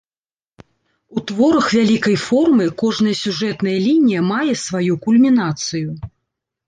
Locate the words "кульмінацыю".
5.05-5.89